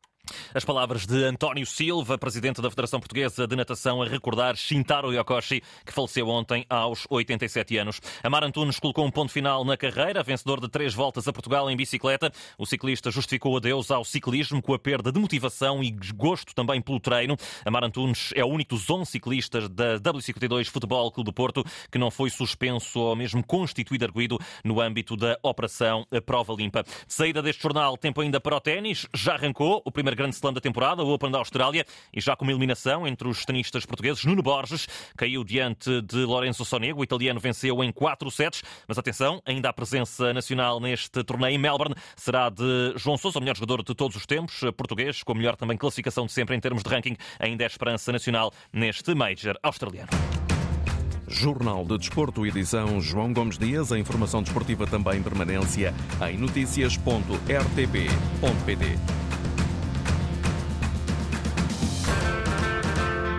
as 0.53 0.65
palavras 0.65 1.05
de 1.05 1.24
António 1.24 1.65
Silva, 1.65 2.17
presidente 2.17 2.62
da 2.62 2.69
Federação 2.69 3.00
Portuguesa 3.00 3.48
de 3.48 3.55
Natação, 3.55 4.01
a 4.01 4.07
recordar 4.07 4.55
Shintaro 4.55 5.13
Yokoshi, 5.13 5.62
que 5.86 5.93
faleceu 5.93 6.27
ontem 6.27 6.65
aos 6.69 7.05
87 7.10 7.77
anos. 7.77 8.01
Amar 8.24 8.43
Antunes 8.43 8.79
colocou 8.79 9.05
um 9.05 9.12
ponto 9.12 9.31
final 9.31 9.63
na 9.63 9.77
carreira, 9.77 10.24
vencedor 10.24 10.60
de 10.60 10.67
três 10.67 10.93
voltas 10.93 11.27
a 11.27 11.34
Portugal 11.34 11.69
em 11.69 11.77
bicicleta. 11.77 12.31
O 12.57 12.65
ciclista 12.65 13.12
justificou 13.12 13.57
adeus 13.57 13.91
ao 13.91 14.03
ciclismo 14.03 14.62
com 14.62 14.74
a 14.74 14.79
perda 14.79 15.12
de 15.12 15.19
motivação 15.19 15.84
e 15.84 15.91
gosto 15.91 16.55
também 16.55 16.81
pelo 16.81 17.00
treino. 17.00 17.38
Amar 17.63 17.84
Antunes 17.84 18.31
é 18.36 18.43
o 18.43 18.48
único 18.48 18.75
dos 18.75 18.89
11 18.89 19.12
ciclistas 19.12 19.69
da 19.69 20.00
W52 20.00 20.65
Futebol 20.65 21.12
Clube 21.12 21.27
do 21.27 21.34
Porto 21.34 21.63
que 21.91 21.98
não 21.98 22.10
foi 22.10 22.29
suspenso 22.29 23.00
ou 23.00 23.15
mesmo 23.15 23.43
constituído 23.43 24.05
arguído 24.05 24.39
no 24.63 24.81
âmbito 24.81 25.15
da 25.15 25.38
Operação 25.43 26.05
Prova 26.25 26.53
Limpa. 26.53 26.84
De 26.84 27.13
saída 27.13 27.41
deste 27.41 27.62
jornal, 27.62 27.98
tempo 27.98 28.22
ainda 28.22 28.39
para 28.39 28.55
o 28.55 28.60
ténis. 28.60 29.05
Já 29.13 29.36
arrancou 29.36 29.81
o 29.86 29.91
primeiro 29.91 30.16
grande 30.17 30.36
slam 30.36 30.51
da 30.51 30.59
temporada, 30.59 31.03
o 31.03 31.13
Open 31.13 31.31
da 31.31 31.38
Austrália, 31.38 31.86
e 32.12 32.19
já 32.19 32.36
com 32.36 32.43
uma 32.43 32.51
eliminação 32.51 33.07
entre 33.07 33.27
os 33.27 33.45
tenistas 33.45 33.86
portugueses, 33.86 34.25
Nuno 34.25 34.41
Borges 34.41 34.88
caiu 35.15 35.43
diante 35.43 36.01
de 36.01 36.25
Lorenzo 36.25 36.65
Sonego, 36.65 37.00
o 37.00 37.03
italiano 37.03 37.39
venceu 37.39 37.83
em 37.83 37.91
4 37.91 38.29
sets, 38.31 38.63
mas 38.88 38.97
atenção, 38.97 39.41
ainda 39.45 39.69
a 39.69 39.74
presença 39.74 40.33
nacional 40.33 40.79
neste 40.79 41.24
torneio 41.24 41.55
em 41.55 41.57
Melbourne 41.57 41.95
será 42.15 42.50
de 42.50 42.93
João 42.97 43.17
Sousa, 43.17 43.38
o 43.38 43.41
melhor 43.41 43.55
jogador 43.55 43.83
de 43.83 43.95
todos 43.95 44.17
os 44.17 44.25
tempos, 44.25 44.59
português, 44.75 45.24
com 45.24 45.31
a 45.31 45.36
melhor 45.36 45.55
também 45.55 45.77
classificação 45.77 46.25
de 46.25 46.31
sempre 46.31 46.55
em 46.55 46.59
termos 46.59 46.83
de 46.83 46.89
ranking, 46.89 47.15
ainda 47.39 47.63
é 47.63 47.67
esperança 47.67 48.12
nacional 48.12 48.51
neste 48.74 49.13
Major 49.13 49.55
australiano. 49.62 50.09
Jornal 51.27 51.83
de 51.83 51.97
Desporto, 51.97 52.45
edição 52.45 53.01
João 53.01 53.33
Gomes 53.33 53.57
Dias. 53.57 53.91
A 53.91 54.00
informação 54.00 54.41
desportiva 54.41 54.88
também 54.88 55.21
permanência 55.21 55.93
em 56.29 56.38
notícias.rtp.pt. 56.38 58.86